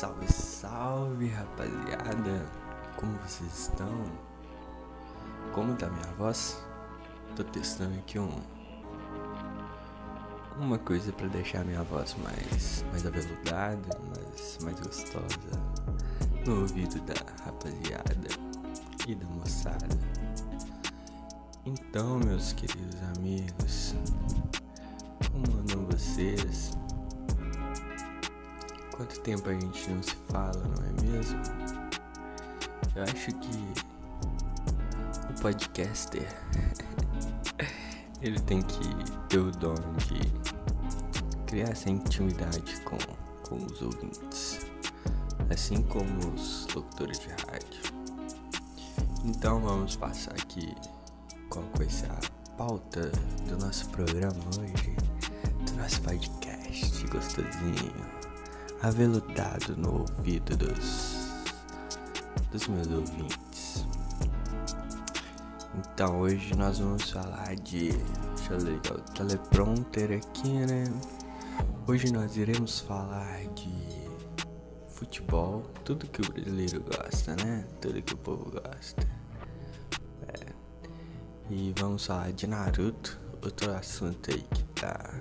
Salve, 0.00 0.32
salve 0.32 1.28
rapaziada! 1.28 2.46
Como 2.96 3.12
vocês 3.18 3.68
estão? 3.68 4.02
Como 5.52 5.76
tá 5.76 5.90
minha 5.90 6.10
voz? 6.16 6.64
Tô 7.36 7.44
testando 7.44 7.98
aqui 7.98 8.18
um 8.18 8.30
uma 10.58 10.78
coisa 10.78 11.12
para 11.12 11.26
deixar 11.26 11.66
minha 11.66 11.82
voz 11.82 12.16
mais 12.24 12.82
mais 12.90 13.06
aveludada, 13.06 14.00
mais 14.08 14.58
mais 14.62 14.80
gostosa 14.80 15.60
no 16.46 16.62
ouvido 16.62 16.98
da 17.02 17.44
rapaziada 17.44 18.28
e 19.06 19.14
da 19.14 19.26
moçada. 19.26 19.86
Então, 21.66 22.18
meus 22.20 22.54
queridos 22.54 22.96
amigos, 23.18 23.94
como 25.30 25.60
andam 25.60 25.84
vocês? 25.90 26.72
Quanto 29.00 29.18
tempo 29.20 29.48
a 29.48 29.54
gente 29.54 29.88
não 29.88 30.02
se 30.02 30.14
fala, 30.28 30.52
não 30.58 30.84
é 30.84 31.10
mesmo? 31.10 31.40
Eu 32.94 33.02
acho 33.02 33.32
que 33.32 33.72
o 35.30 35.40
podcaster 35.40 36.28
ele 38.20 38.38
tem 38.40 38.60
que 38.60 38.84
ter 39.30 39.38
o 39.38 39.50
dom 39.52 39.74
de 40.06 40.20
criar 41.46 41.70
essa 41.70 41.88
intimidade 41.88 42.78
com, 42.82 42.98
com 43.48 43.64
os 43.64 43.80
ouvintes, 43.80 44.66
assim 45.48 45.80
como 45.84 46.34
os 46.34 46.68
locutores 46.74 47.20
de 47.20 47.28
rádio. 47.28 47.94
Então 49.24 49.62
vamos 49.62 49.96
passar 49.96 50.32
aqui 50.32 50.74
qual 51.48 51.64
vai 51.74 51.88
ser 51.88 52.10
a 52.10 52.20
pauta 52.58 53.10
do 53.48 53.56
nosso 53.64 53.88
programa 53.88 54.44
hoje, 54.58 54.94
do 55.64 55.72
nosso 55.80 56.02
podcast 56.02 57.06
gostosinho 57.06 58.19
aveludado 58.82 59.76
no 59.76 60.00
ouvido 60.00 60.56
dos, 60.56 61.44
dos 62.50 62.66
meus 62.68 62.86
ouvintes. 62.86 63.86
Então 65.78 66.20
hoje 66.20 66.54
nós 66.56 66.78
vamos 66.78 67.10
falar 67.10 67.54
de. 67.56 67.90
Deixa 68.36 68.54
eu 68.54 68.58
ligar 68.58 68.96
o 68.96 69.00
teleprompter 69.12 70.18
aqui, 70.18 70.48
né? 70.48 70.84
Hoje 71.86 72.12
nós 72.12 72.36
iremos 72.36 72.80
falar 72.80 73.44
de 73.54 73.70
futebol, 74.88 75.62
tudo 75.84 76.06
que 76.06 76.20
o 76.22 76.32
brasileiro 76.32 76.82
gosta, 76.82 77.36
né? 77.36 77.66
Tudo 77.80 78.02
que 78.02 78.14
o 78.14 78.16
povo 78.16 78.50
gosta. 78.50 79.06
É. 80.28 80.52
E 81.50 81.72
vamos 81.78 82.06
falar 82.06 82.32
de 82.32 82.46
Naruto, 82.46 83.20
outro 83.42 83.72
assunto 83.72 84.30
aí 84.30 84.42
que 84.42 84.64
tá, 84.80 85.14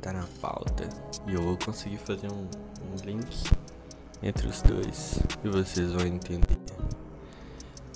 tá 0.00 0.12
na 0.12 0.26
pauta. 0.40 0.88
E 1.26 1.34
eu 1.34 1.42
vou 1.42 1.58
conseguir 1.58 1.98
fazer 1.98 2.30
um 2.30 2.48
um 2.90 2.96
link 3.04 3.50
entre 4.22 4.48
os 4.48 4.62
dois 4.62 5.20
e 5.44 5.48
vocês 5.48 5.92
vão 5.92 6.06
entender. 6.06 6.58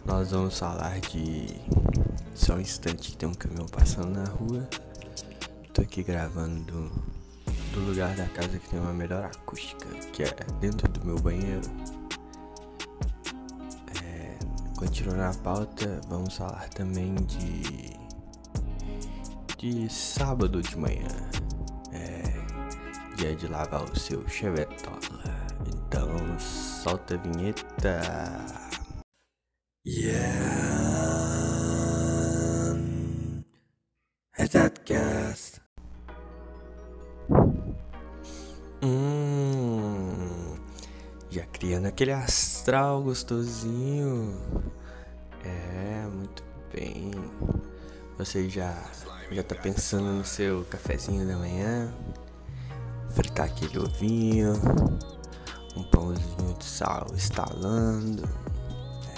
Nós 0.05 0.31
vamos 0.31 0.59
falar 0.59 1.01
de. 1.01 1.47
Só 2.35 2.55
um 2.55 2.61
instante 2.61 3.13
que 3.13 3.17
tem 3.17 3.29
um 3.29 3.35
caminhão 3.35 3.67
passando 3.67 4.11
na 4.11 4.25
rua. 4.25 4.69
Tô 5.73 5.83
aqui 5.83 6.03
gravando 6.03 6.65
do, 6.65 6.91
do 7.73 7.81
lugar 7.87 8.15
da 8.15 8.27
casa 8.29 8.59
que 8.59 8.69
tem 8.69 8.79
uma 8.79 8.93
melhor 8.93 9.25
acústica, 9.25 9.87
que 10.13 10.23
é 10.23 10.35
dentro 10.61 10.89
do 10.89 11.05
meu 11.05 11.17
banheiro. 11.17 11.63
É, 14.03 14.39
continuando 14.77 15.23
a 15.23 15.35
pauta, 15.43 16.01
vamos 16.09 16.37
falar 16.37 16.69
também 16.71 17.15
de. 17.15 17.95
de 19.59 19.89
sábado 19.89 20.61
de 20.61 20.77
manhã 20.77 21.09
dia 23.17 23.35
de 23.35 23.49
lavar 23.49 23.83
o 23.83 23.99
seu 23.99 24.27
chevetola. 24.29 24.99
Então 25.67 26.39
solta 26.39 27.15
a 27.15 27.19
vinheta. 27.19 28.01
Yeah. 29.87 30.85
Resetcast. 34.33 35.61
Hum, 38.83 40.57
já 41.31 41.47
criando 41.47 41.87
aquele 41.87 42.13
astral 42.13 43.03
gostosinho. 43.03 44.39
É, 45.45 46.07
muito 46.09 46.43
bem. 46.73 47.11
Você 48.19 48.49
já 48.49 48.75
já 49.31 49.43
tá 49.43 49.55
pensando 49.55 50.13
no 50.13 50.25
seu 50.25 50.65
cafezinho 50.65 51.27
da 51.27 51.37
manhã? 51.37 51.93
Fritar 53.15 53.47
aquele 53.47 53.79
ovinho, 53.79 54.55
um 55.77 55.83
pãozinho 55.85 56.55
de 56.59 56.65
sal 56.65 57.07
estalando. 57.15 58.29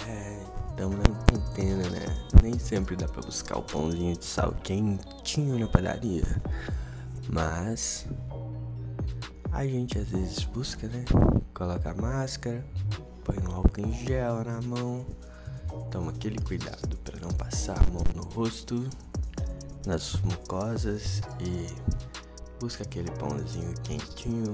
É, 0.07 0.43
estamos 0.69 0.97
na 0.97 1.15
quarentena, 1.25 1.89
né? 1.89 2.05
Nem 2.43 2.59
sempre 2.59 2.95
dá 2.95 3.07
pra 3.07 3.21
buscar 3.21 3.57
o 3.57 3.63
pãozinho 3.63 4.15
de 4.15 4.23
sal 4.23 4.53
quentinho 4.63 5.57
na 5.57 5.67
padaria. 5.67 6.23
Mas 7.29 8.05
a 9.51 9.65
gente 9.65 9.97
às 9.97 10.07
vezes 10.09 10.43
busca, 10.43 10.87
né? 10.87 11.03
Coloca 11.55 11.89
a 11.89 11.95
máscara, 11.95 12.63
põe 13.23 13.39
um 13.39 13.51
álcool 13.51 13.81
em 13.81 13.93
gel 14.05 14.43
na 14.43 14.61
mão, 14.61 15.05
toma 15.89 16.11
aquele 16.11 16.39
cuidado 16.39 16.95
para 16.97 17.19
não 17.19 17.29
passar 17.29 17.79
a 17.79 17.91
mão 17.91 18.03
no 18.15 18.23
rosto, 18.23 18.87
nas 19.87 20.21
mucosas 20.21 21.21
e 21.39 21.67
Busca 22.59 22.83
aquele 22.83 23.11
pãozinho 23.11 23.73
quentinho, 23.83 24.51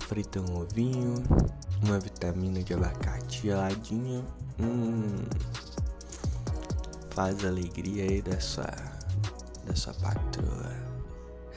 frita 0.00 0.40
um 0.40 0.60
ovinho, 0.60 1.14
uma 1.82 2.00
vitamina 2.00 2.62
de 2.62 2.74
abacate 2.74 3.42
geladinha. 3.42 4.24
Hum, 4.58 5.24
faz 7.10 7.44
a 7.44 7.48
alegria 7.48 8.04
aí 8.04 8.20
da 8.20 8.40
sua, 8.40 8.66
da 9.64 9.76
sua 9.76 9.94
patroa. 9.94 10.72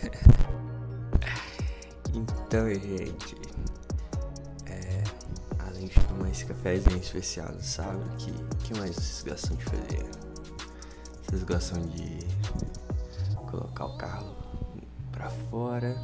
então, 2.13 2.69
gente, 2.69 3.35
é, 4.67 5.03
além 5.67 5.87
de 5.87 5.99
tomar 6.01 6.29
esse 6.29 6.45
cafezinho 6.45 6.97
especial 6.97 7.51
no 7.51 7.63
sábado, 7.63 8.07
que, 8.17 8.31
que 8.65 8.79
mais 8.79 8.95
vocês 8.95 9.23
gostam 9.23 9.57
de 9.57 9.65
fazer? 9.65 10.05
Vocês 11.23 11.43
gostam 11.43 11.81
de 11.87 12.19
colocar 13.49 13.85
o 13.85 13.97
carro 13.97 14.46
para 15.17 15.29
fora, 15.49 15.97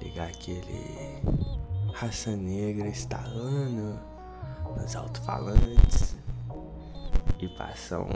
ligar 0.00 0.26
aquele 0.26 1.22
raça 1.94 2.34
negra 2.34 2.88
instalando 2.88 3.96
nos 4.76 4.96
alto-falantes 4.96 6.16
e 7.38 7.48
passar 7.50 8.00
um 8.00 8.10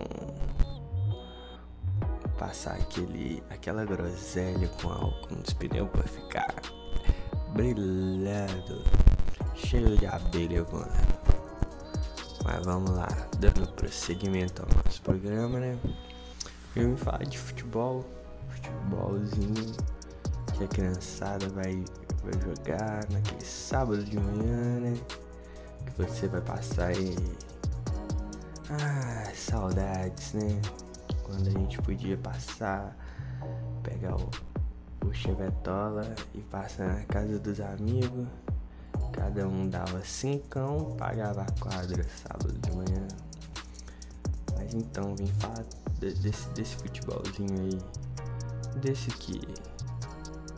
passar 2.36 2.74
aquele 2.74 3.42
aquela 3.48 3.84
groselha 3.84 4.68
com 4.82 4.88
álcool 4.88 5.36
nos 5.36 5.52
pneus 5.52 5.88
para 5.90 6.02
ficar 6.02 6.54
brilhando, 7.52 8.82
cheio 9.54 9.96
de 9.96 10.06
abelha 10.06 10.64
voando. 10.64 11.16
Mas 12.44 12.64
vamos 12.64 12.90
lá, 12.90 13.08
dando 13.38 13.72
prosseguimento 13.72 14.62
ao 14.62 14.68
nosso 14.84 15.00
programa, 15.02 15.60
né? 15.60 15.78
Eu 16.74 16.88
me 16.88 16.96
falar 16.96 17.24
de 17.24 17.38
futebol 17.38 18.04
futebolzinho 18.48 19.96
que 20.56 20.64
a 20.64 20.68
criançada 20.68 21.48
vai, 21.50 21.84
vai 22.22 22.32
jogar 22.40 23.06
naquele 23.10 23.44
sábado 23.44 24.02
de 24.02 24.18
manhã, 24.18 24.80
né? 24.80 24.96
Que 25.84 26.02
você 26.02 26.26
vai 26.26 26.40
passar 26.40 26.88
aí. 26.88 27.14
Ah, 28.70 29.30
saudades, 29.34 30.32
né? 30.32 30.60
Quando 31.22 31.48
a 31.48 31.50
gente 31.50 31.80
podia 31.82 32.16
passar, 32.16 32.96
pegar 33.82 34.16
o, 34.16 34.30
o 35.06 35.12
chevetola 35.12 36.14
e 36.34 36.40
passar 36.40 36.88
na 36.88 37.02
casa 37.04 37.38
dos 37.38 37.60
amigos. 37.60 38.26
Cada 39.12 39.46
um 39.46 39.68
dava 39.68 40.02
cincão, 40.04 40.94
pagava 40.98 41.42
a 41.42 41.60
quadra 41.60 42.04
sábado 42.04 42.52
de 42.52 42.70
manhã. 42.74 43.06
Mas 44.56 44.74
então, 44.74 45.14
vim 45.14 45.26
falar 45.38 45.64
desse, 46.00 46.48
desse 46.50 46.76
futebolzinho 46.76 47.60
aí 47.60 48.05
desse 48.76 49.10
que, 49.10 49.40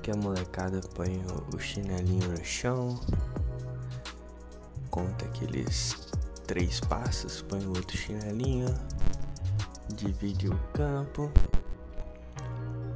que 0.02 0.10
a 0.10 0.16
molecada 0.16 0.80
põe 0.94 1.22
o, 1.26 1.56
o 1.56 1.58
chinelinho 1.58 2.28
no 2.28 2.44
chão, 2.44 2.98
conta 4.90 5.24
aqueles 5.24 6.08
três 6.46 6.80
passos, 6.80 7.42
põe 7.42 7.64
o 7.66 7.68
outro 7.68 7.96
chinelinho, 7.96 8.74
divide 9.94 10.48
o 10.48 10.58
campo. 10.72 11.30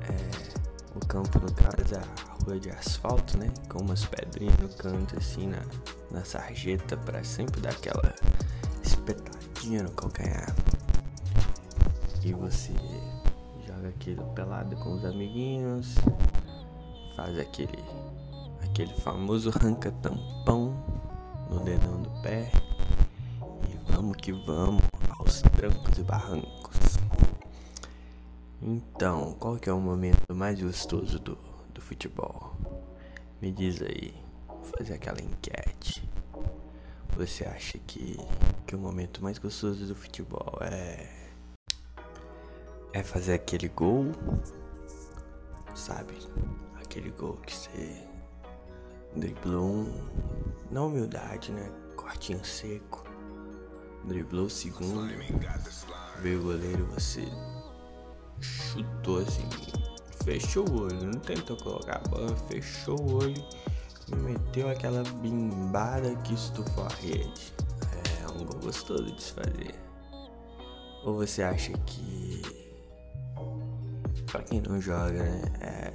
É, 0.03 0.97
o 0.97 1.07
campo 1.07 1.39
no 1.39 1.53
caso 1.53 1.95
é 1.95 1.99
a 1.99 2.45
rua 2.45 2.59
de 2.59 2.71
asfalto, 2.71 3.39
né? 3.39 3.53
Com 3.69 3.81
umas 3.81 4.05
pedrinhas 4.05 4.59
no 4.59 4.69
canto 4.71 5.17
assim 5.17 5.47
na, 5.47 5.63
na 6.11 6.25
sarjeta 6.25 6.97
para 6.97 7.23
sempre 7.23 7.61
dar 7.61 7.71
aquela 7.71 8.15
espetadinha 8.83 9.83
no 9.83 9.91
calcanhar. 9.93 10.55
E 12.25 12.33
você 12.33 12.73
aquilo 14.03 14.25
pelado 14.35 14.75
com 14.79 14.95
os 14.95 15.05
amiguinhos, 15.05 15.95
faz 17.15 17.39
aquele 17.39 17.79
aquele 18.65 18.93
famoso 18.95 19.51
arranca-tampão 19.51 20.75
no 21.49 21.61
dedão 21.61 22.03
do 22.03 22.11
pé. 22.21 22.51
E 23.71 23.93
vamos 23.93 24.17
que 24.17 24.33
vamos 24.33 24.83
aos 25.19 25.43
trancos 25.43 25.99
e 25.99 26.03
barrancos. 26.03 26.99
Então, 28.61 29.37
qual 29.39 29.57
que 29.57 29.71
é 29.71 29.73
o 29.73 29.81
momento 29.81 30.35
mais 30.35 30.61
gostoso 30.61 31.21
do, 31.21 31.39
do 31.73 31.81
futebol? 31.81 32.57
Me 33.41 33.53
diz 33.53 33.81
aí, 33.83 34.13
vou 34.49 34.65
fazer 34.79 34.95
aquela 34.95 35.21
enquete. 35.23 36.03
Você 37.17 37.45
acha 37.45 37.79
que, 37.87 38.17
que 38.67 38.75
o 38.75 38.79
momento 38.79 39.23
mais 39.23 39.39
gostoso 39.39 39.87
do 39.87 39.95
futebol 39.95 40.59
é. 40.61 41.22
É 42.93 43.03
fazer 43.03 43.35
aquele 43.35 43.69
gol? 43.69 44.13
Sabe? 45.75 46.15
Aquele 46.81 47.11
gol 47.11 47.35
que 47.47 47.55
você 47.55 48.07
driblou 49.17 49.65
um. 49.65 50.09
Na 50.71 50.83
humildade, 50.83 51.53
né? 51.53 51.71
Cortinho 51.97 52.45
seco. 52.45 53.05
Driblou 54.05 54.47
o 54.47 54.51
segundo. 54.51 55.13
Veio 56.21 56.41
o 56.41 56.43
goleiro 56.45 56.85
você 56.87 57.25
chutou 58.41 59.19
assim. 59.19 59.49
Fechou 60.25 60.69
o 60.69 60.83
olho. 60.83 61.05
Não 61.05 61.21
tentou 61.21 61.57
colocar 61.57 61.97
a 61.97 62.09
bola, 62.09 62.37
fechou 62.49 63.01
o 63.01 63.15
olho 63.23 63.45
meteu 64.17 64.69
aquela 64.69 65.03
bimbada 65.03 66.15
que 66.17 66.35
estufou 66.35 66.85
a 66.85 66.89
rede. 66.89 67.53
É 68.23 68.31
um 68.31 68.45
gol 68.45 68.61
gostoso 68.61 69.05
de 69.05 69.23
se 69.23 69.33
fazer. 69.33 69.75
Ou 71.05 71.15
você 71.15 71.43
acha 71.43 71.73
que. 71.87 72.62
Pra 74.33 74.43
quem 74.43 74.63
não 74.63 74.81
joga, 74.81 75.23
né? 75.23 75.43
É. 75.61 75.95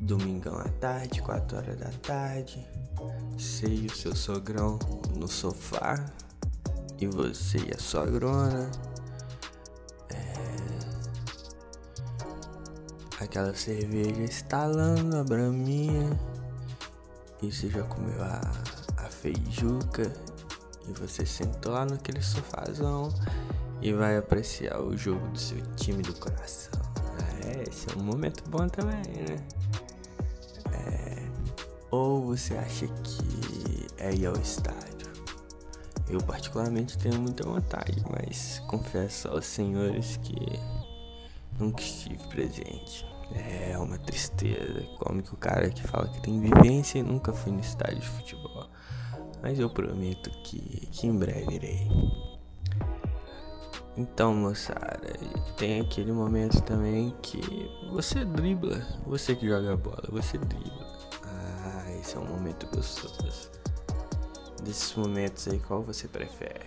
Domingão 0.00 0.56
à 0.56 0.68
tarde, 0.68 1.20
4 1.20 1.56
horas 1.56 1.76
da 1.76 1.90
tarde. 2.00 2.64
E 3.68 3.86
o 3.86 3.90
seu 3.90 4.14
sogrão 4.14 4.78
no 5.16 5.26
sofá. 5.26 6.06
E 7.00 7.08
você 7.08 7.58
e 7.58 7.74
a 7.74 7.78
sogrona. 7.78 8.70
aquela 13.20 13.52
cerveja 13.52 14.22
estalando, 14.22 15.16
a 15.16 15.24
braminha. 15.24 16.16
E 17.42 17.50
você 17.50 17.68
já 17.68 17.82
comeu 17.82 18.22
a, 18.22 18.40
a 18.98 19.08
feijuca. 19.08 20.12
E 20.86 20.92
você 20.92 21.26
sentou 21.26 21.72
lá 21.72 21.84
naquele 21.84 22.22
sofazão 22.22 23.12
e 23.84 23.92
vai 23.92 24.16
apreciar 24.16 24.80
o 24.80 24.96
jogo 24.96 25.28
do 25.28 25.38
seu 25.38 25.60
time 25.76 26.02
do 26.02 26.14
coração. 26.14 26.72
É, 27.44 27.68
esse 27.68 27.86
é 27.90 28.00
um 28.00 28.02
momento 28.02 28.42
bom 28.48 28.66
também, 28.66 28.96
né? 28.96 29.36
É, 30.72 31.22
ou 31.90 32.24
você 32.24 32.54
acha 32.54 32.86
que 32.86 33.86
é 33.98 34.14
ir 34.14 34.24
ao 34.24 34.36
estádio? 34.36 35.12
Eu 36.08 36.18
particularmente 36.22 36.96
tenho 36.96 37.20
muita 37.20 37.44
vontade, 37.44 38.02
mas 38.10 38.62
confesso 38.68 39.28
aos 39.28 39.44
senhores 39.44 40.18
que 40.22 40.34
nunca 41.58 41.82
estive 41.82 42.26
presente. 42.28 43.06
É 43.34 43.76
uma 43.76 43.98
tristeza. 43.98 44.80
Cômico 44.98 45.34
o 45.34 45.38
cara 45.38 45.68
que 45.68 45.82
fala 45.82 46.08
que 46.08 46.22
tem 46.22 46.40
vivência 46.40 46.98
e 46.98 47.02
nunca 47.02 47.34
foi 47.34 47.52
no 47.52 47.60
estádio 47.60 48.00
de 48.00 48.08
futebol. 48.08 48.66
Mas 49.42 49.58
eu 49.58 49.68
prometo 49.68 50.30
que, 50.42 50.88
que 50.90 51.06
em 51.06 51.14
breve 51.14 51.54
irei. 51.54 52.33
Então, 53.96 54.34
moçada, 54.34 55.12
tem 55.56 55.80
aquele 55.80 56.12
momento 56.12 56.60
também 56.62 57.14
que 57.22 57.40
você 57.92 58.24
dribla. 58.24 58.84
Você 59.06 59.36
que 59.36 59.48
joga 59.48 59.74
a 59.74 59.76
bola, 59.76 60.04
você 60.08 60.36
dribla. 60.36 60.86
Ah, 61.22 61.92
esse 62.00 62.16
é 62.16 62.18
um 62.18 62.26
momento 62.26 62.66
gostoso. 62.74 63.50
Desses 64.62 64.94
momentos 64.94 65.46
aí, 65.46 65.60
qual 65.60 65.82
você 65.82 66.08
prefere? 66.08 66.66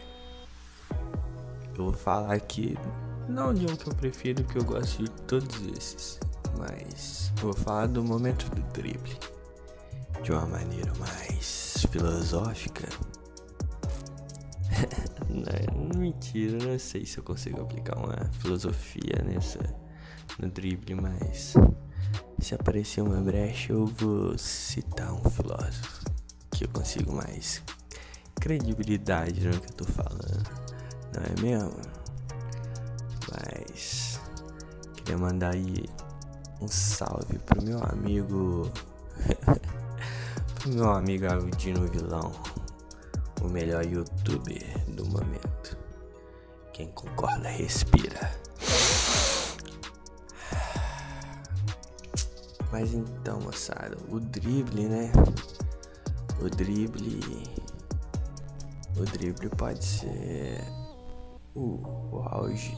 Eu 1.78 1.86
vou 1.86 1.94
falar 1.94 2.34
aqui, 2.34 2.78
não 3.28 3.54
de 3.54 3.66
um 3.66 3.76
que 3.76 3.88
eu 3.90 3.96
prefiro, 3.96 4.44
que 4.44 4.58
eu 4.58 4.64
gosto 4.64 5.04
de 5.04 5.12
todos 5.12 5.62
esses 5.78 6.20
mas 6.58 7.32
vou 7.36 7.54
falar 7.54 7.88
do 7.88 8.04
momento 8.04 8.50
do 8.50 8.62
drible 8.74 9.18
de 10.24 10.32
uma 10.32 10.46
maneira 10.46 10.92
mais 11.00 11.86
filosófica. 11.92 12.88
não, 15.30 16.00
mentira, 16.00 16.58
não 16.58 16.78
sei 16.80 17.06
se 17.06 17.18
eu 17.18 17.24
consigo 17.24 17.62
aplicar 17.62 17.98
uma 17.98 18.30
filosofia 18.40 19.24
nessa 19.26 19.60
no 20.40 20.50
drible, 20.50 20.96
mas 20.96 21.54
se 22.40 22.56
aparecer 22.56 23.02
uma 23.02 23.20
brecha 23.22 23.74
eu 23.74 23.86
vou 23.86 24.38
citar 24.38 25.12
um 25.12 25.30
filósofo 25.30 26.06
que 26.52 26.66
eu 26.66 26.70
consigo 26.70 27.14
mais 27.14 27.64
credibilidade 28.40 29.48
no 29.48 29.60
que 29.60 29.72
eu 29.72 29.76
tô 29.76 29.86
falando, 29.86 30.44
não 31.14 31.24
é 31.24 31.42
mesmo? 31.42 31.82
Mas 33.32 34.20
queria 34.96 35.18
mandar 35.18 35.54
aí 35.54 35.86
um 36.62 36.68
salve 36.68 37.38
pro 37.40 37.62
meu 37.64 37.84
amigo. 37.84 38.72
pro 40.56 40.70
meu 40.70 40.90
amigo 40.92 41.26
Aldino 41.26 41.88
Vilão, 41.88 42.32
o 43.42 43.48
melhor 43.48 43.86
youtuber 43.86 44.86
do 44.90 45.06
momento. 45.06 45.78
Quem 46.74 46.88
concorda, 46.92 47.50
respira. 47.50 48.32
Mas 52.72 52.94
então, 52.94 53.40
moçada, 53.40 53.98
o 54.10 54.20
drible, 54.20 54.88
né? 54.88 55.12
O 56.42 56.50
drible. 56.50 57.44
O 58.98 59.06
drible 59.06 59.50
pode 59.50 59.84
ser 59.84 60.64
o, 61.56 61.82
o 62.12 62.24
auge 62.28 62.78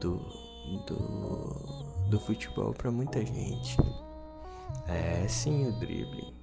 do, 0.00 0.18
do 0.86 1.86
do 2.08 2.20
futebol 2.20 2.72
para 2.72 2.90
muita 2.90 3.24
gente. 3.24 3.76
É 4.86 5.26
sim 5.28 5.68
o 5.68 5.72
drible. 5.78 6.35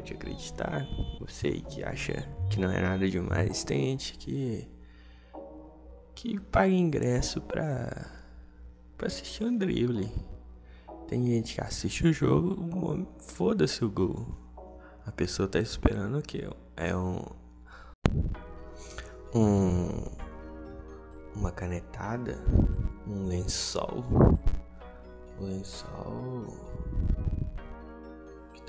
Pode 0.00 0.14
acreditar. 0.14 0.88
Você 1.20 1.60
que 1.60 1.84
acha 1.84 2.26
que 2.48 2.58
não 2.58 2.70
é 2.70 2.80
nada 2.80 3.06
demais. 3.06 3.62
Tem 3.64 3.90
gente 3.90 4.16
que. 4.16 4.66
que 6.14 6.40
paga 6.40 6.72
ingresso 6.72 7.38
pra. 7.42 8.10
pra 8.96 9.08
assistir 9.08 9.44
um 9.44 9.54
drible. 9.54 10.10
Tem 11.06 11.26
gente 11.26 11.54
que 11.54 11.60
assiste 11.60 12.06
o 12.06 12.12
jogo, 12.14 13.06
foda-se 13.18 13.84
o 13.84 13.90
gol. 13.90 14.26
A 15.04 15.12
pessoa 15.12 15.46
tá 15.46 15.58
esperando 15.58 16.18
o 16.18 16.22
que? 16.22 16.48
É 16.78 16.96
um. 16.96 17.22
Um. 19.34 20.06
Uma 21.34 21.52
canetada, 21.52 22.42
um 23.06 23.26
lençol, 23.26 24.02
o 25.38 25.44
lençol, 25.44 26.79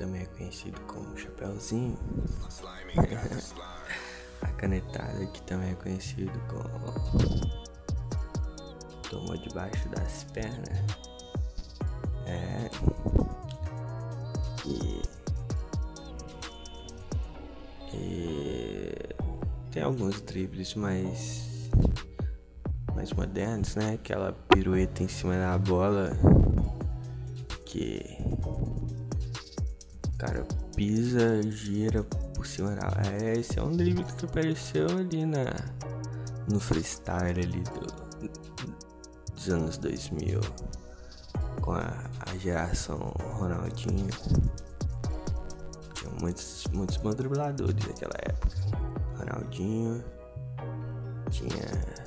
também 0.02 0.24
é 0.24 0.26
conhecido 0.26 0.82
como 0.88 1.16
chapéuzinho, 1.16 1.96
a 4.42 4.48
canetada, 4.48 5.28
que 5.28 5.44
também 5.44 5.74
é 5.74 5.76
conhecido 5.76 6.32
como 6.50 6.92
toma 9.08 9.38
debaixo 9.38 9.88
das 9.90 10.24
pernas, 10.24 10.80
é. 12.26 12.68
E, 14.66 15.02
e. 17.94 18.96
Tem 19.72 19.84
alguns 19.84 20.20
dribles 20.22 20.74
mais 20.74 21.70
mais 22.96 23.14
modernos, 23.14 23.76
né? 23.76 23.94
Aquela 23.94 24.34
pirueta 24.50 25.04
em 25.04 25.08
cima 25.08 25.36
da 25.36 25.58
bola 25.60 26.12
que 27.66 28.18
cara 30.22 30.46
pisa, 30.76 31.42
gira 31.50 32.04
por 32.04 32.46
cima 32.46 32.76
da. 32.76 32.92
É, 33.24 33.40
esse 33.40 33.58
é 33.58 33.64
um 33.64 33.72
drible 33.72 34.04
que 34.04 34.26
apareceu 34.26 34.86
ali 34.86 35.26
na 35.26 35.46
no 36.48 36.60
freestyle 36.60 37.40
ali 37.40 37.64
do, 37.64 39.34
dos 39.34 39.50
anos 39.50 39.78
2000 39.80 40.40
com 41.62 41.72
a, 41.72 42.04
a 42.28 42.38
geração 42.38 42.98
Ronaldinho. 43.34 44.10
Tinha 45.96 46.12
muitos, 46.20 46.66
muitos 46.72 46.98
bons 46.98 47.16
dribladores 47.16 47.88
naquela 47.88 48.16
época. 48.22 48.56
Ronaldinho 49.18 50.04
tinha 51.32 52.02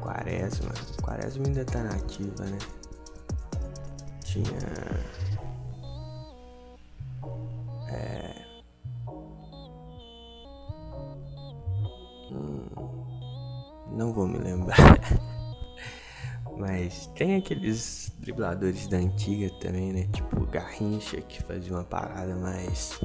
Quaresma. 0.00 0.97
Quaresma 1.08 1.46
ainda 1.46 1.64
tá 1.64 1.82
nativa, 1.82 2.44
né? 2.44 2.58
Tinha. 4.22 4.44
É. 7.90 8.34
Hum, 12.30 12.66
não 13.90 14.12
vou 14.12 14.28
me 14.28 14.36
lembrar. 14.36 14.76
Mas 16.58 17.06
tem 17.16 17.36
aqueles 17.36 18.12
dribladores 18.18 18.86
da 18.86 18.98
antiga 18.98 19.48
também, 19.60 19.94
né? 19.94 20.06
Tipo 20.12 20.44
Garrincha 20.44 21.22
que 21.22 21.42
fazia 21.42 21.72
uma 21.72 21.84
parada 21.84 22.36
mais. 22.36 23.00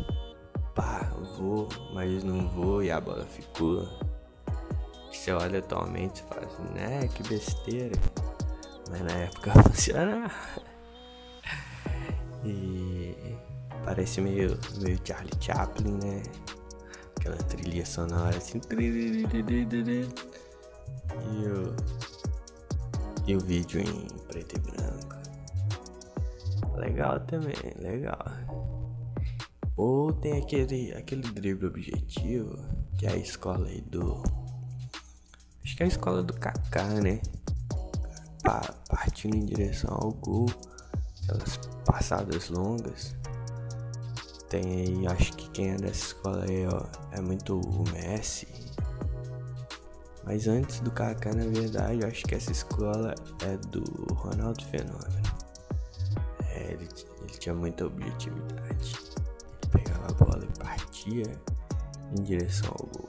Pá, 0.75 1.09
vou, 1.37 1.69
mas 1.93 2.23
não 2.23 2.49
vou 2.49 2.83
e 2.83 2.91
a 2.91 2.99
bola 2.99 3.25
ficou. 3.27 3.87
Você 5.23 5.31
olha 5.31 5.59
atualmente 5.59 6.19
e 6.19 6.23
fala 6.23 6.45
assim, 6.45 6.63
né? 6.73 7.07
Que 7.07 7.23
besteira. 7.23 7.95
Mas 8.89 9.01
na 9.03 9.11
época 9.11 9.53
funcionava. 9.63 10.29
E 12.43 13.15
parece 13.85 14.19
meio, 14.19 14.59
meio 14.81 14.99
Charlie 15.01 15.31
Chaplin, 15.39 15.93
né? 15.93 16.23
Aquela 17.17 17.37
trilha 17.37 17.85
sonora 17.85 18.35
assim. 18.35 18.59
E 21.31 21.47
o, 21.47 21.73
e 23.25 23.35
o 23.37 23.39
vídeo 23.39 23.79
em 23.79 24.07
preto 24.27 24.57
e 24.57 24.59
branco. 24.59 25.15
Legal 26.75 27.21
também, 27.21 27.55
legal. 27.79 28.25
Ou 29.77 30.11
tem 30.11 30.37
aquele, 30.37 30.93
aquele 30.93 31.21
drible 31.21 31.67
objetivo, 31.67 32.57
que 32.97 33.07
é 33.07 33.13
a 33.13 33.15
escola 33.15 33.67
aí 33.67 33.79
do. 33.79 34.42
A 35.83 35.85
escola 35.85 36.23
do 36.23 36.33
Kaká, 36.33 36.85
né? 37.01 37.19
Partindo 38.87 39.35
em 39.35 39.45
direção 39.45 39.93
ao 39.93 40.13
gol, 40.13 40.45
aquelas 41.21 41.57
passadas 41.85 42.47
longas. 42.47 43.13
Tem 44.47 44.63
aí, 44.63 45.07
acho 45.07 45.33
que 45.33 45.49
quem 45.49 45.71
é 45.71 45.75
dessa 45.75 46.05
escola 46.05 46.45
aí, 46.45 46.65
ó, 46.67 46.85
é 47.11 47.19
muito 47.19 47.59
o 47.59 47.83
Messi. 47.91 48.47
Mas 50.23 50.47
antes 50.47 50.79
do 50.79 50.89
Kaká, 50.89 51.33
na 51.33 51.47
verdade, 51.47 52.05
acho 52.05 52.23
que 52.23 52.35
essa 52.35 52.53
escola 52.53 53.13
é 53.45 53.57
do 53.67 53.83
Ronaldo 54.13 54.63
Fenômeno. 54.67 55.21
É, 56.47 56.71
ele, 56.71 56.87
ele 57.23 57.37
tinha 57.37 57.53
muita 57.53 57.87
objetividade. 57.87 58.95
Ele 59.63 59.83
pegava 59.83 60.05
a 60.07 60.13
bola 60.13 60.45
e 60.45 60.59
partia 60.59 61.29
em 62.17 62.23
direção 62.23 62.69
ao 62.69 62.87
gol. 62.87 63.02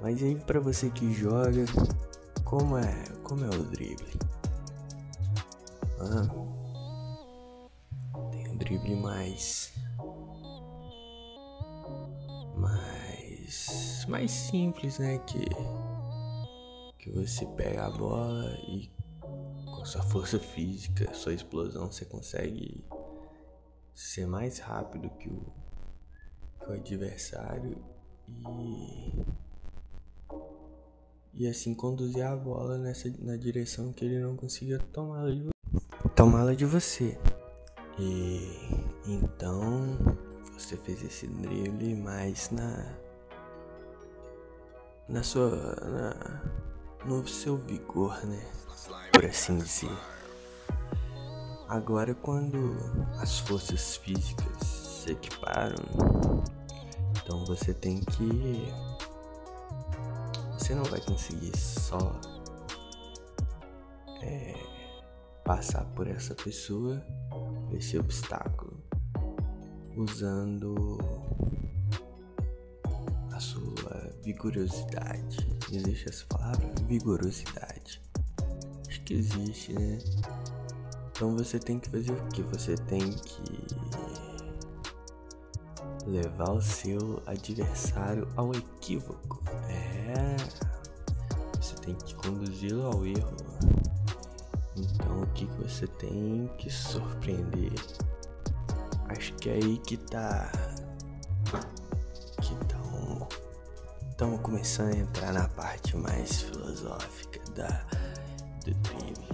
Mas 0.00 0.22
aí 0.22 0.36
para 0.36 0.60
você 0.60 0.90
que 0.90 1.12
joga, 1.12 1.64
como 2.44 2.78
é, 2.78 3.04
como 3.22 3.44
é 3.44 3.48
o 3.48 3.64
drible? 3.64 4.18
Ah, 6.00 6.28
tem 8.30 8.48
um 8.48 8.56
drible 8.56 8.94
mais 8.96 9.72
mais 12.56 14.06
mais 14.08 14.30
simples, 14.30 14.98
né, 14.98 15.18
que 15.18 15.44
que 16.98 17.10
você 17.10 17.46
pega 17.46 17.86
a 17.86 17.90
bola 17.90 18.50
e 18.68 18.90
com 19.64 19.84
sua 19.84 20.02
força 20.02 20.38
física, 20.38 21.12
sua 21.14 21.34
explosão, 21.34 21.90
você 21.90 22.04
consegue 22.04 22.84
ser 23.94 24.26
mais 24.26 24.58
rápido 24.58 25.08
que 25.10 25.28
o, 25.28 25.52
que 26.60 26.70
o 26.70 26.72
adversário 26.72 27.76
e 28.28 29.24
e 31.38 31.46
assim 31.46 31.72
conduzir 31.72 32.26
a 32.26 32.34
bola 32.34 32.76
nessa 32.76 33.08
na 33.20 33.36
direção 33.36 33.92
que 33.92 34.04
ele 34.04 34.18
não 34.18 34.36
consiga 34.36 34.80
tomá-la 34.92 35.30
de, 35.30 35.48
tomá 36.16 36.52
de 36.52 36.64
você. 36.64 37.16
E 37.96 38.42
então 39.06 39.96
você 40.52 40.76
fez 40.76 41.00
esse 41.04 41.28
drible 41.28 41.94
mais 41.94 42.50
na 42.50 42.92
na 45.08 45.22
sua 45.22 45.50
na, 45.86 46.42
no 47.06 47.26
seu 47.28 47.56
vigor, 47.56 48.20
né? 48.26 48.44
Por 49.12 49.24
assim 49.24 49.58
dizer. 49.58 49.96
Agora 51.68 52.16
quando 52.16 52.76
as 53.20 53.38
forças 53.38 53.96
físicas 53.96 54.66
se 54.66 55.12
equiparam, 55.12 55.84
então 57.12 57.44
você 57.44 57.72
tem 57.72 58.00
que 58.00 58.72
você 60.58 60.74
não 60.74 60.82
vai 60.84 61.00
conseguir 61.00 61.56
só 61.56 62.20
é, 64.20 64.54
passar 65.44 65.84
por 65.94 66.08
essa 66.08 66.34
pessoa, 66.34 67.00
esse 67.72 67.96
obstáculo, 67.96 68.82
usando 69.96 70.98
a 73.32 73.38
sua 73.38 74.12
vigorosidade. 74.22 75.38
Existe 75.72 76.08
essa 76.08 76.26
palavra? 76.26 76.68
Vigorosidade. 76.86 78.02
Acho 78.88 79.00
que 79.02 79.14
existe, 79.14 79.72
né? 79.72 79.98
Então 81.12 81.36
você 81.36 81.58
tem 81.60 81.78
que 81.78 81.88
fazer 81.88 82.12
o 82.12 82.28
que? 82.28 82.42
Você 82.42 82.74
tem 82.74 83.12
que 83.12 83.42
levar 86.08 86.50
o 86.50 86.60
seu 86.60 87.22
adversário 87.26 88.26
ao 88.36 88.52
equívoco. 88.52 89.42
É. 89.68 90.36
Você 91.60 91.74
tem 91.76 91.94
que 91.94 92.14
conduzi-lo 92.14 92.86
ao 92.86 93.06
erro. 93.06 93.36
Então 94.76 95.22
o 95.22 95.26
que, 95.28 95.44
você 95.62 95.86
tem 95.86 96.50
que 96.58 96.70
surpreender? 96.70 97.72
Acho 99.08 99.34
que 99.34 99.50
é 99.50 99.54
aí 99.54 99.78
que 99.78 99.96
tá. 99.96 100.50
Que 102.40 102.52
estão. 102.54 103.28
Estamos 104.10 104.40
começando 104.40 104.94
a 104.94 104.98
entrar 104.98 105.32
na 105.32 105.48
parte 105.48 105.96
mais 105.96 106.42
filosófica 106.42 107.40
da, 107.52 107.86
do 108.64 108.74
crime. 108.88 109.28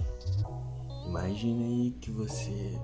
Imagina 1.07 1.63
aí 1.63 1.91
que 2.01 2.11
você 2.11 2.79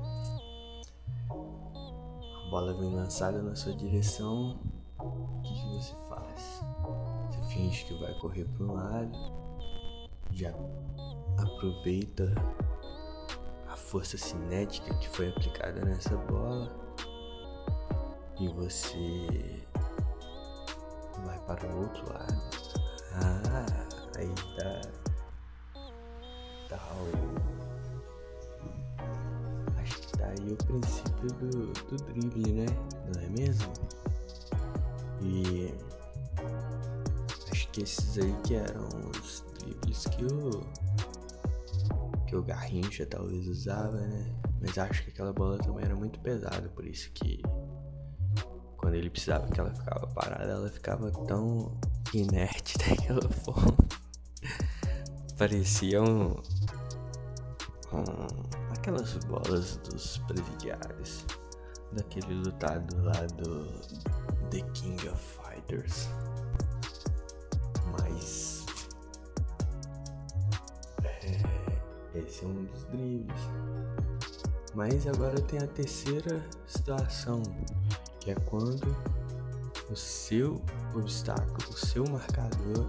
bola 2.51 2.73
vem 2.73 2.93
lançada 2.93 3.41
na 3.41 3.55
sua 3.55 3.73
direção, 3.73 4.59
o 4.99 5.41
que, 5.41 5.53
que 5.53 5.73
você 5.73 5.95
faz? 6.09 6.61
Você 7.29 7.53
finge 7.53 7.85
que 7.85 7.93
vai 7.93 8.13
correr 8.15 8.43
para 8.43 8.65
um 8.65 8.73
lado, 8.73 9.17
já 10.31 10.53
aproveita 11.37 12.35
a 13.69 13.77
força 13.77 14.17
cinética 14.17 14.93
que 14.95 15.07
foi 15.07 15.29
aplicada 15.29 15.79
nessa 15.85 16.17
bola 16.17 16.69
e 18.37 18.49
você 18.49 19.65
vai 21.25 21.39
para 21.47 21.73
o 21.73 21.83
outro 21.83 22.13
lado. 22.13 22.41
Ah, 23.13 23.87
aí 24.17 24.35
tá, 24.57 24.81
tá 26.67 26.93
o 26.95 27.60
aí 30.41 30.53
o 30.53 30.57
princípio 30.57 31.27
do, 31.39 31.73
do 31.73 31.95
drible, 32.05 32.51
né? 32.53 32.65
Não 33.13 33.21
é 33.21 33.29
mesmo? 33.29 33.71
E 35.21 35.73
acho 37.51 37.67
que 37.69 37.83
esses 37.83 38.17
aí 38.17 38.35
que 38.43 38.55
eram 38.55 38.87
os 39.11 39.43
dribles 39.59 40.05
que 40.05 40.25
o 40.25 40.61
que 42.25 42.35
o 42.35 42.41
Garrincha 42.41 43.05
talvez 43.05 43.47
usava, 43.47 43.99
né? 43.99 44.33
Mas 44.61 44.77
acho 44.77 45.03
que 45.03 45.09
aquela 45.09 45.33
bola 45.33 45.57
também 45.57 45.83
era 45.83 45.95
muito 45.95 46.19
pesada, 46.19 46.69
por 46.69 46.85
isso 46.85 47.11
que 47.11 47.41
quando 48.77 48.95
ele 48.95 49.09
precisava 49.09 49.47
que 49.47 49.59
ela 49.59 49.73
ficava 49.73 50.07
parada, 50.07 50.51
ela 50.51 50.69
ficava 50.69 51.11
tão 51.11 51.77
inerte 52.13 52.77
daquela 52.79 53.29
forma. 53.29 53.77
Parecia 55.37 56.01
um, 56.01 56.35
um 57.93 58.61
aquelas 58.81 59.13
bolas 59.25 59.77
dos 59.77 60.17
presidiários, 60.19 61.25
daquele 61.91 62.33
lutado 62.33 63.03
lá 63.03 63.25
do 63.37 63.65
The 64.49 64.61
King 64.73 65.07
of 65.07 65.21
Fighters. 65.21 66.07
Mas 67.91 68.65
é, 71.03 72.17
esse 72.17 72.43
é 72.43 72.47
um 72.47 72.65
dos 72.65 72.83
dribles. 72.85 73.41
Mas 74.73 75.05
agora 75.05 75.39
tem 75.41 75.59
a 75.59 75.67
terceira 75.67 76.43
situação, 76.65 77.43
que 78.19 78.31
é 78.31 78.35
quando 78.35 78.95
o 79.91 79.95
seu 79.95 80.61
obstáculo, 80.95 81.69
o 81.69 81.77
seu 81.77 82.05
marcador 82.09 82.87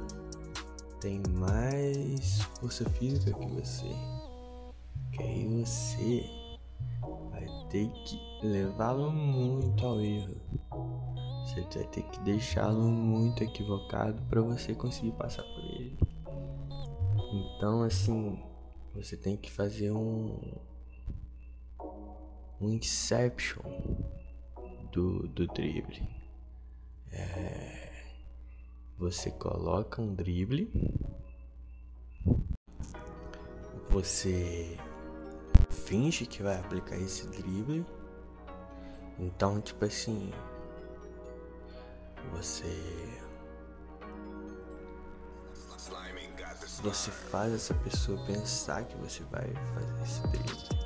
tem 1.00 1.20
mais 1.30 2.42
força 2.60 2.88
física 2.90 3.32
que 3.32 3.46
você 3.48 3.90
que 5.12 5.22
aí 5.22 5.46
você 5.46 6.24
vai 7.30 7.46
ter 7.70 7.88
que 8.04 8.18
levá-lo 8.42 9.12
muito 9.12 9.86
ao 9.86 10.00
erro. 10.00 10.36
Você 11.44 11.60
vai 11.60 11.86
ter 11.88 12.02
que 12.04 12.20
deixá-lo 12.20 12.84
muito 12.84 13.44
equivocado 13.44 14.20
para 14.26 14.40
você 14.40 14.74
conseguir 14.74 15.12
passar 15.12 15.42
por 15.42 15.64
ele. 15.64 15.98
Então, 17.32 17.82
assim, 17.82 18.42
você 18.94 19.16
tem 19.16 19.36
que 19.36 19.50
fazer 19.50 19.90
um 19.90 20.38
um 22.60 22.70
inception 22.70 23.62
do, 24.92 25.26
do 25.28 25.48
drible. 25.48 26.08
É, 27.10 27.92
você 28.96 29.30
coloca 29.32 30.00
um 30.00 30.14
drible 30.14 30.70
você 33.92 34.78
finge 35.72 36.26
que 36.26 36.42
vai 36.42 36.58
aplicar 36.58 36.96
esse 36.96 37.26
drible. 37.26 37.84
Então, 39.18 39.60
tipo 39.60 39.84
assim, 39.84 40.30
você 42.32 42.66
você 46.82 47.12
faz 47.12 47.52
essa 47.52 47.74
pessoa 47.74 48.18
pensar 48.26 48.84
que 48.84 48.96
você 48.96 49.22
vai 49.24 49.48
fazer 49.74 50.02
esse 50.02 50.22
drible. 50.28 50.82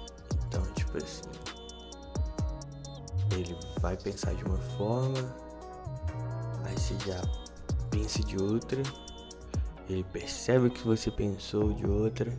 Então, 0.46 0.62
tipo 0.74 0.98
assim, 0.98 1.22
ele 3.32 3.56
vai 3.80 3.96
pensar 3.96 4.34
de 4.34 4.44
uma 4.44 4.58
forma, 4.76 5.18
aí 6.64 6.78
você 6.78 6.94
já 7.06 7.20
pensa 7.90 8.22
de 8.22 8.36
outra, 8.36 8.82
ele 9.88 10.04
percebe 10.04 10.68
que 10.68 10.86
você 10.86 11.10
pensou 11.10 11.72
de 11.72 11.86
outra, 11.86 12.36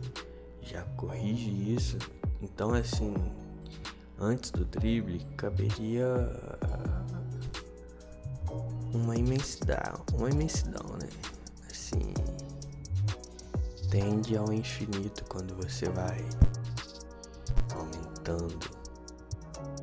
já 0.62 0.82
corrige 0.96 1.74
isso. 1.74 1.98
Então, 2.40 2.72
assim, 2.72 3.14
antes 4.18 4.50
do 4.50 4.64
drible, 4.64 5.24
caberia 5.36 6.06
uma 8.92 9.16
imensidão, 9.16 10.04
uma 10.14 10.30
imensidão, 10.30 10.96
né? 11.00 11.08
Assim, 11.70 12.14
tende 13.90 14.36
ao 14.36 14.52
infinito 14.52 15.24
quando 15.28 15.54
você 15.56 15.88
vai 15.90 16.24
aumentando 17.74 18.70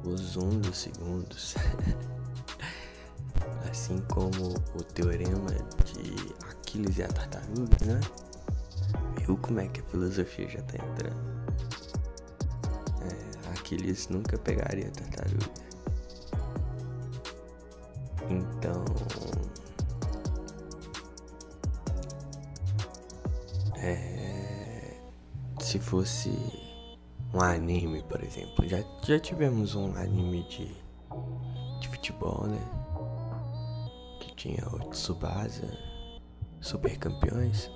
o 0.03 0.15
zoom 0.17 0.59
dos 0.59 0.77
segundos. 0.77 1.55
assim 3.75 3.99
como 4.07 4.53
o 4.73 4.83
teorema 4.83 5.51
de 5.83 6.33
Aquiles 6.49 6.97
e 6.97 7.03
a 7.03 7.07
tartaruga, 7.07 7.85
né? 7.85 7.99
Viu 9.19 9.37
como 9.37 9.59
é 9.59 9.67
que 9.67 9.81
a 9.81 9.83
filosofia 9.83 10.47
já 10.47 10.61
tá 10.61 10.75
entrando? 10.75 11.34
É, 13.65 13.75
Aquiles 13.75 14.07
nunca 14.09 14.37
pegaria 14.37 14.87
a 14.87 14.91
tartaruga. 14.91 15.49
Então. 18.29 18.85
É, 23.77 24.97
se 25.59 25.79
fosse 25.79 26.31
um 27.33 27.41
anime, 27.41 28.03
por 28.03 28.23
exemplo. 28.23 28.67
Já, 28.67 28.83
já 29.03 29.19
tivemos 29.19 29.73
um 29.75 29.95
anime 29.95 30.43
de, 30.43 30.75
de 31.79 31.89
futebol, 31.89 32.45
né? 32.47 32.61
Que 34.19 34.35
tinha 34.35 34.63
o 34.67 34.89
Tsubasa, 34.91 35.67
Super 36.61 36.97
Campeões. 36.97 37.71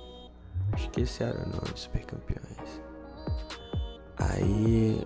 Acho 0.72 0.88
que 0.90 1.00
esse 1.00 1.22
era 1.22 1.36
o 1.44 1.48
nome, 1.48 1.72
Super 1.74 2.04
Campeões. 2.04 2.80
Aí, 4.16 5.04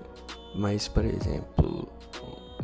mas 0.54 0.88
por 0.88 1.04
exemplo, 1.04 1.88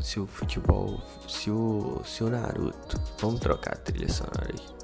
se 0.01 0.19
o 0.21 0.27
futebol, 0.27 1.01
se 1.29 1.51
o, 1.51 2.03
se 2.05 2.25
o 2.25 2.31
Naruto, 2.31 3.01
vamos 3.19 3.41
trocar 3.41 3.75
a 3.75 3.79
trilha 3.79 4.09
sonora 4.09 4.49
aí. 4.53 4.81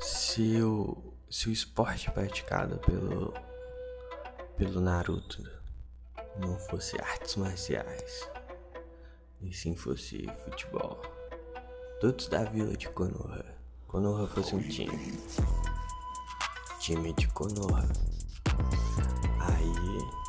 Se 0.00 0.60
o, 0.62 1.14
se 1.30 1.48
o 1.48 1.52
esporte 1.52 2.10
praticado 2.10 2.78
pelo 2.78 3.32
pelo 4.56 4.80
Naruto 4.80 5.42
não 6.38 6.58
fosse 6.58 7.00
artes 7.00 7.36
marciais, 7.36 8.28
e 9.40 9.52
sim 9.52 9.74
fosse 9.74 10.28
futebol. 10.44 11.00
Todos 12.00 12.28
da 12.28 12.44
vila 12.44 12.76
de 12.76 12.88
Konoha. 12.88 13.44
Konoha 13.88 14.26
fosse 14.28 14.54
um 14.54 14.62
time. 14.62 15.18
Time 16.80 17.12
de 17.14 17.28
Konoha. 17.28 17.88
Aí 19.40 20.21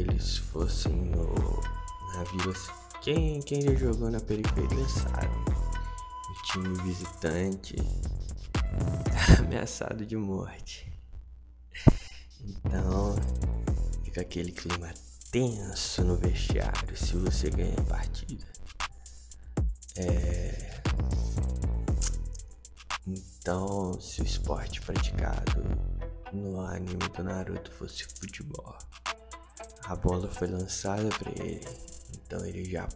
eles 0.00 0.38
fossem 0.38 0.92
no, 0.92 1.60
na 2.14 2.24
vila. 2.24 2.54
Quem, 3.02 3.40
quem 3.42 3.62
já 3.62 3.74
jogou 3.74 4.10
na 4.10 4.20
periferia 4.20 4.88
sabe. 4.88 5.50
O 6.28 6.42
time 6.52 6.82
visitante 6.82 7.76
ameaçado 9.38 10.04
de 10.06 10.16
morte. 10.16 10.90
Então, 12.42 13.14
fica 14.04 14.22
aquele 14.22 14.52
clima 14.52 14.92
tenso 15.30 16.02
no 16.04 16.16
vestiário 16.16 16.96
se 16.96 17.16
você 17.16 17.50
ganha 17.50 17.74
a 17.78 17.84
partida. 17.84 18.46
É... 19.96 20.80
Então, 23.06 24.00
se 24.00 24.22
o 24.22 24.24
esporte 24.24 24.80
praticado 24.80 25.62
no 26.32 26.60
anime 26.60 26.96
do 26.96 27.24
Naruto 27.24 27.70
fosse 27.72 28.04
futebol, 28.04 28.76
a 29.90 29.96
bola 29.96 30.28
foi 30.28 30.46
lançada 30.46 31.08
para 31.08 31.32
ele, 31.42 31.66
então 32.14 32.46
ele 32.46 32.64
já 32.64 32.88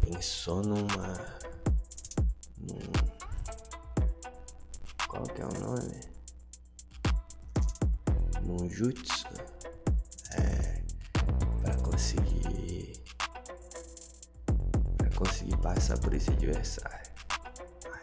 pensou 0.00 0.62
numa. 0.62 1.36
Num, 2.58 2.92
qual 5.08 5.24
que 5.24 5.42
é 5.42 5.44
o 5.44 5.60
nome? 5.60 6.00
num 8.42 8.70
jutsu 8.70 9.26
é, 10.36 10.80
para 11.60 11.74
conseguir 11.78 12.92
para 14.96 15.10
conseguir 15.10 15.56
passar 15.56 15.98
por 15.98 16.14
esse 16.14 16.30
adversário. 16.30 17.10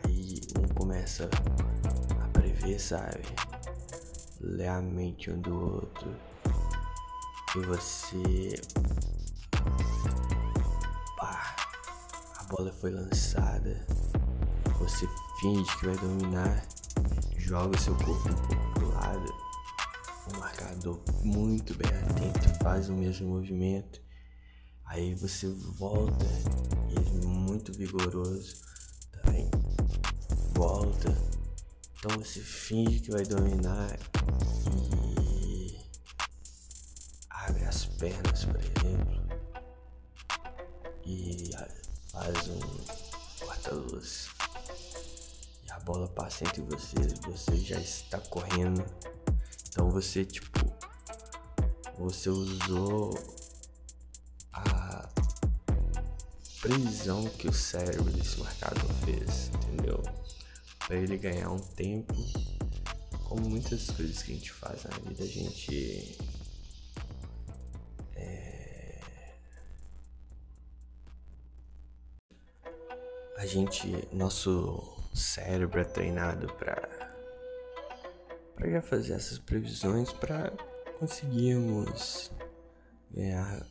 Aí 0.04 0.42
um 0.60 0.68
começa 0.74 1.30
a 2.22 2.28
prever, 2.28 2.82
sabe? 2.82 3.24
Ler 4.42 4.68
a 4.68 4.82
mente 4.82 5.32
um 5.32 5.40
do 5.40 5.78
outro. 5.78 6.35
E 7.56 7.60
você. 7.66 8.62
Pá, 11.18 11.56
a 12.38 12.44
bola 12.46 12.72
foi 12.74 12.92
lançada. 12.92 13.86
Você 14.80 15.08
finge 15.40 15.78
que 15.80 15.86
vai 15.86 15.98
dominar. 15.98 16.66
Joga 17.38 17.78
seu 17.78 17.96
corpo 17.96 18.30
um 18.30 18.36
pouco 18.36 18.74
pro 18.74 18.90
lado 18.90 19.46
o 20.34 20.40
marcador 20.40 21.00
muito 21.24 21.76
bem 21.76 21.92
atento 21.92 22.64
faz 22.64 22.90
o 22.90 22.94
mesmo 22.94 23.30
movimento. 23.30 24.02
Aí 24.86 25.14
você 25.16 25.48
volta, 25.48 26.26
ele 26.90 27.26
muito 27.26 27.72
vigoroso, 27.74 28.56
também 29.12 29.50
volta. 30.54 31.16
Então 31.98 32.18
você 32.18 32.40
finge 32.40 33.00
que 33.00 33.12
vai 33.12 33.24
dominar 33.24 33.98
pernas, 37.98 38.46
por 38.46 38.60
exemplo, 38.60 39.26
e 41.06 41.52
faz 42.12 42.48
um 42.48 43.46
corta-luz. 43.46 44.30
E 45.68 45.72
a 45.72 45.80
bola 45.80 46.08
passa 46.08 46.44
entre 46.46 46.62
vocês, 46.62 47.14
você 47.20 47.58
já 47.58 47.80
está 47.80 48.20
correndo 48.20 48.84
então 49.76 49.90
você, 49.90 50.24
tipo, 50.24 50.74
você 51.98 52.30
usou 52.30 53.14
a 54.54 55.10
previsão 56.62 57.28
que 57.28 57.50
o 57.50 57.54
cérebro 57.54 58.10
desse 58.14 58.40
marcador 58.40 58.90
fez, 59.04 59.50
entendeu? 59.50 60.02
Para 60.80 60.96
ele 60.96 61.18
ganhar 61.18 61.50
um 61.50 61.60
tempo, 61.60 62.16
como 63.26 63.50
muitas 63.50 63.90
coisas 63.90 64.24
que 64.24 64.32
a 64.32 64.36
gente 64.36 64.54
faz 64.54 64.82
na 64.86 64.98
vida, 65.00 65.26
a 65.26 65.28
gente 65.28 66.18
gente, 73.56 74.06
nosso 74.12 74.84
cérebro 75.14 75.80
é 75.80 75.86
treinado 75.86 76.48
para 76.56 76.90
para 78.54 78.70
já 78.70 78.82
fazer 78.82 79.14
essas 79.14 79.40
previsões 79.40 80.12
para 80.12 80.52
conseguirmos 81.00 82.34
ganhar 83.12 83.66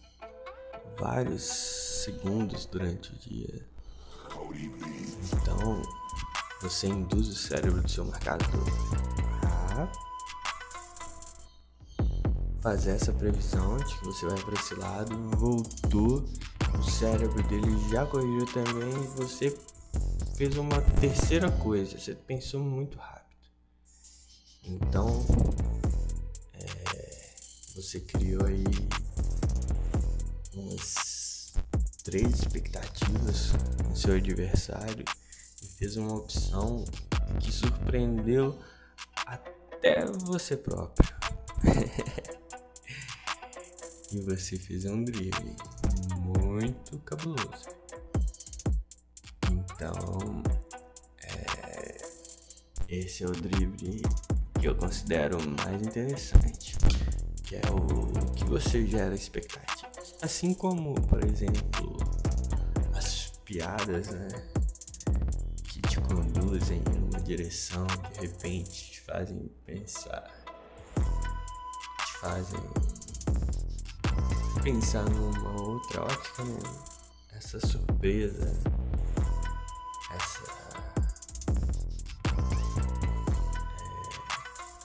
vários 0.98 1.42
segundos 1.42 2.64
durante 2.64 3.12
o 3.12 3.16
dia. 3.18 3.66
Então, 5.32 5.82
você 6.62 6.86
induz 6.86 7.28
o 7.28 7.34
cérebro 7.34 7.82
do 7.82 7.88
seu 7.90 8.06
marcador 8.06 8.66
a 9.42 9.92
fazer 12.62 12.92
essa 12.92 13.12
previsão 13.12 13.76
de 13.76 13.98
que 13.98 14.04
você 14.06 14.26
vai 14.26 14.40
para 14.42 14.54
esse 14.54 14.74
lado, 14.76 15.30
voltou, 15.36 16.24
o 16.78 16.82
cérebro 16.82 17.42
dele 17.48 17.70
já 17.90 18.06
corrigiu 18.06 18.46
também 18.46 19.04
e 19.04 19.08
você 19.16 19.54
fez 20.36 20.56
uma 20.56 20.80
terceira 21.00 21.50
coisa, 21.50 21.98
você 21.98 22.14
pensou 22.14 22.60
muito 22.60 22.98
rápido. 22.98 23.24
Então, 24.64 25.24
é, 26.54 27.34
você 27.74 28.00
criou 28.00 28.46
aí 28.46 28.64
umas 30.54 31.52
três 32.02 32.40
expectativas 32.40 33.52
no 33.88 33.96
seu 33.96 34.16
adversário 34.16 35.04
e 35.62 35.66
fez 35.66 35.96
uma 35.96 36.16
opção 36.16 36.84
que 37.40 37.52
surpreendeu 37.52 38.58
até 39.26 40.04
você 40.06 40.56
próprio. 40.56 41.14
e 44.12 44.20
você 44.20 44.56
fez 44.56 44.84
um 44.84 45.04
drible 45.04 45.56
muito 46.40 46.98
cabuloso. 47.00 47.68
Então, 49.50 50.42
é, 51.22 51.96
esse 52.88 53.24
é 53.24 53.26
o 53.26 53.32
drible 53.32 54.02
que 54.60 54.66
eu 54.66 54.74
considero 54.76 55.38
mais 55.62 55.82
interessante, 55.82 56.76
que 57.42 57.56
é 57.56 57.62
o 57.70 58.32
que 58.32 58.44
você 58.44 58.86
gera 58.86 59.14
expectativa. 59.14 59.90
Assim 60.22 60.54
como, 60.54 60.94
por 61.02 61.22
exemplo, 61.24 61.98
as 62.94 63.32
piadas, 63.44 64.08
né? 64.08 64.28
Que 65.64 65.82
te 65.82 66.00
conduzem 66.00 66.78
em 66.78 67.08
uma 67.10 67.20
direção, 67.20 67.86
de 67.86 68.26
repente 68.26 68.92
te 68.92 69.00
fazem 69.02 69.50
pensar, 69.66 70.30
te 70.94 72.12
fazem 72.20 72.60
pensar 74.64 75.04
numa 75.10 75.60
outra 75.60 76.02
ótica, 76.04 76.42
né? 76.42 76.58
essa 77.36 77.60
surpresa, 77.60 78.50
essa. 80.10 80.42
É, 82.32 82.48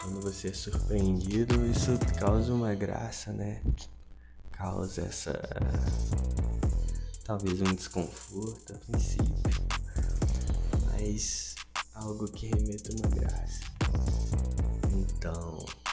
quando 0.02 0.20
você 0.22 0.50
é 0.50 0.54
surpreendido, 0.54 1.66
isso 1.66 1.98
causa 2.20 2.54
uma 2.54 2.76
graça, 2.76 3.32
né? 3.32 3.62
Causa 4.52 5.04
essa. 5.04 5.40
Talvez 7.24 7.62
um 7.62 7.74
desconforto 7.74 8.74
a 8.74 8.78
princípio, 8.80 9.34
mas 10.92 11.56
algo 11.94 12.30
que 12.30 12.48
remeta 12.48 12.92
uma 12.98 13.08
graça. 13.16 13.62
Então. 14.92 15.89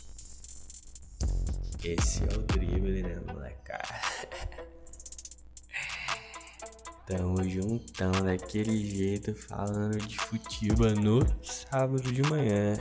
Esse 1.86 2.24
é 2.24 2.36
o 2.36 2.42
drible, 2.42 3.00
né, 3.00 3.14
molecada? 3.32 3.94
Tamo 7.06 7.48
juntão 7.48 8.10
daquele 8.24 8.84
jeito 8.84 9.32
falando 9.32 9.96
de 9.98 10.16
futebol 10.16 10.90
no 10.90 11.20
sábado 11.44 12.12
de 12.12 12.22
manhã. 12.22 12.76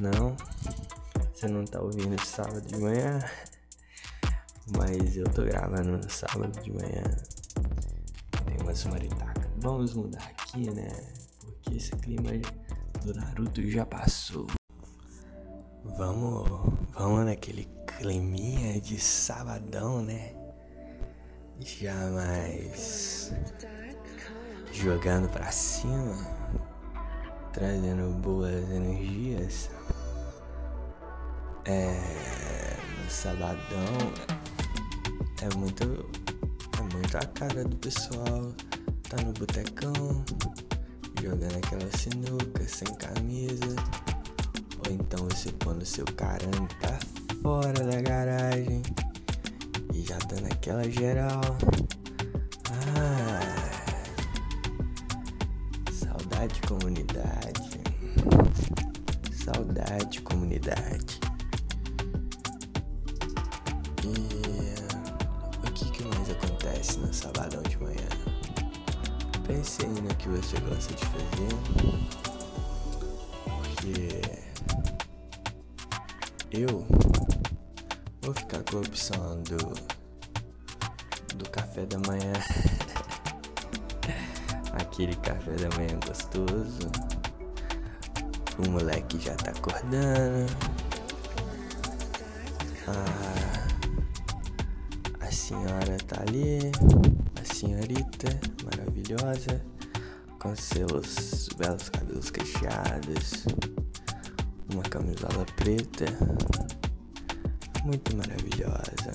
Não? 0.00 0.36
Você 1.32 1.46
não 1.46 1.64
tá 1.64 1.80
ouvindo 1.80 2.20
sábado 2.26 2.60
de 2.60 2.76
manhã? 2.76 3.20
Mas 4.76 5.16
eu 5.16 5.26
tô 5.26 5.44
gravando 5.44 5.96
no 5.96 6.10
sábado 6.10 6.60
de 6.60 6.72
manhã. 6.72 7.04
Tem 8.46 8.56
umas 8.62 8.84
maritacas. 8.86 9.48
Vamos 9.58 9.94
mudar 9.94 10.24
aqui, 10.24 10.68
né? 10.72 10.88
Porque 11.38 11.76
esse 11.76 11.92
clima 11.92 12.32
do 13.04 13.14
Naruto 13.14 13.62
já 13.70 13.86
passou. 13.86 14.48
Vamos, 15.96 16.48
vamos 16.94 17.24
naquele 17.26 17.68
climinha 17.86 18.80
de 18.80 18.98
sabadão, 18.98 20.02
né? 20.02 20.32
Já 21.60 21.94
mais 22.10 23.32
jogando 24.72 25.28
pra 25.28 25.50
cima, 25.52 26.16
trazendo 27.52 28.14
boas 28.20 28.70
energias. 28.70 29.70
É, 31.66 32.76
no 33.04 33.10
sabadão 33.10 33.58
é 35.42 35.54
muito, 35.56 35.84
é 36.78 36.94
muito 36.94 37.16
a 37.16 37.26
cara 37.26 37.64
do 37.64 37.76
pessoal. 37.76 38.52
Tá 39.08 39.16
no 39.24 39.32
botecão, 39.32 40.24
jogando 41.20 41.56
aquela 41.56 41.90
sinuca 41.98 42.64
sem 42.66 42.94
camisa. 42.94 43.76
Ou 44.86 44.92
então 44.92 45.28
você 45.28 45.50
pondo 45.52 45.84
seu 45.84 46.04
caramba 46.16 46.68
pra 46.80 46.98
fora 47.42 47.84
da 47.84 48.00
garagem 48.00 48.82
e 49.94 50.02
já 50.02 50.18
dando 50.28 50.46
aquela 50.46 50.88
geral. 50.90 51.40
Ah, 52.96 53.40
saudade 55.92 56.60
comunidade. 56.62 57.80
Saudade 59.44 60.20
comunidade. 60.22 61.20
E 64.04 64.08
o 65.66 65.72
que, 65.72 65.90
que 65.90 66.04
mais 66.04 66.30
acontece 66.30 66.98
no 66.98 67.12
sabadão 67.12 67.62
de 67.62 67.76
manhã? 67.78 68.08
Pense 69.46 69.82
aí 69.84 70.00
no 70.00 70.14
que 70.14 70.28
você 70.28 70.58
gosta 70.60 70.94
de 70.94 71.04
fazer. 71.06 71.48
Porque 73.44 74.49
eu 76.52 76.84
vou 78.22 78.34
ficar 78.34 78.62
com 78.64 78.78
a 78.78 78.80
opção 78.80 79.42
do 79.42 80.00
do 81.36 81.48
café 81.50 81.86
da 81.86 81.98
manhã. 81.98 82.32
Aquele 84.74 85.14
café 85.16 85.52
da 85.52 85.68
manhã 85.76 85.98
gostoso. 86.06 86.90
O 88.58 88.68
moleque 88.68 89.18
já 89.20 89.34
tá 89.36 89.52
acordando. 89.52 90.52
A, 92.86 93.04
a 95.24 95.32
senhora 95.32 95.96
tá 96.06 96.20
ali. 96.22 96.72
A 97.40 97.54
senhorita 97.54 98.40
maravilhosa. 98.64 99.64
Com 100.38 100.54
seus 100.56 101.48
belos 101.56 101.88
cabelos 101.88 102.30
cacheados. 102.30 103.46
Uma 104.72 104.82
camisola 104.84 105.44
preta. 105.56 106.06
Muito 107.84 108.16
maravilhosa. 108.16 109.12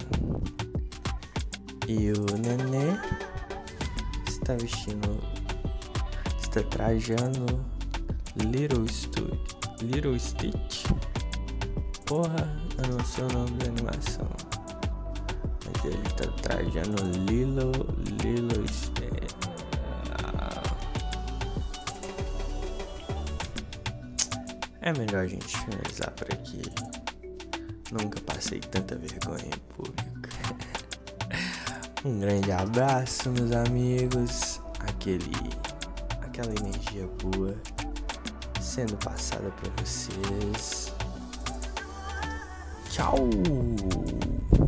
E 1.87 2.11
o 2.11 2.37
nenê 2.37 2.97
está 4.27 4.55
vestindo, 4.55 5.19
está 6.41 6.61
trajando 6.63 7.63
Little, 8.37 8.87
Stu, 8.87 9.37
Little 9.81 10.19
Stitch. 10.19 10.85
Porra, 12.05 12.51
eu 12.83 12.97
não 12.97 13.05
sei 13.05 13.23
o 13.23 13.33
nome 13.33 13.51
da 13.51 13.67
animação. 13.67 14.29
Mas 15.65 15.85
ele 15.85 16.07
está 16.07 16.27
trajando 16.41 17.01
Lilo, 17.29 17.71
Lilo 18.21 18.67
Stitch. 18.67 19.24
É 24.86 24.93
melhor 24.93 25.24
a 25.24 25.28
gente 25.28 25.58
finalizar 25.58 26.12
por 26.12 26.32
aqui. 26.32 26.62
Nunca 27.91 28.21
passei 28.21 28.60
tanta 28.60 28.95
vergonha 28.95 29.48
em 29.48 29.60
público. 29.74 30.06
Um 32.06 32.19
grande 32.19 32.52
abraço, 32.52 33.32
meus 33.32 33.52
amigos. 33.52 34.62
Aquele, 34.82 35.32
aquela 36.21 36.52
energia 36.52 37.08
boa 37.24 37.56
sendo 38.62 38.95
passada 38.98 39.50
para 39.50 39.84
vocês. 39.84 40.93
Tchau. 42.91 43.15